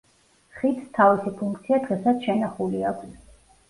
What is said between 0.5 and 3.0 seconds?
ხიდს თავისი ფუნქცია დღესაც შენახული